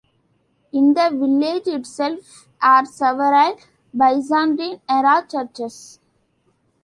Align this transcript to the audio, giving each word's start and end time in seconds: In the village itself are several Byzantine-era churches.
In 0.73 0.95
the 0.95 1.11
village 1.11 1.67
itself 1.67 2.49
are 2.59 2.85
several 2.87 3.55
Byzantine-era 3.93 5.27
churches. 5.29 5.99